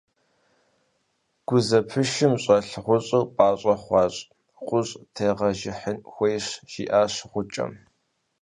–Гузэпышым 1.47 2.33
щӀэлъ 2.43 2.75
гъущӀыр 2.85 3.23
пӀащӀэ 3.35 3.75
хъуащ, 3.83 4.15
гъущӀ 4.67 4.95
тегъэжыхьын 5.15 5.97
хуейщ,– 6.11 6.47
жиӀащ 6.71 7.13
гъукӀэм. 7.31 7.71